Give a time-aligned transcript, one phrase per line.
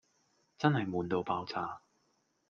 [0.57, 1.83] 真係悶到爆炸